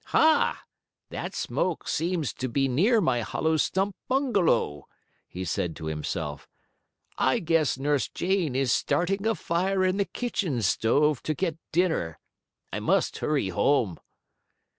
[0.05, 0.63] "Ha!
[1.11, 4.87] That smoke seems to be near my hollow stump bungalow,"
[5.27, 6.47] he said to himself.
[7.19, 12.17] "I guess Nurse Jane is starting a fire in the kitchen stove to get dinner.
[12.73, 13.99] I must hurry home."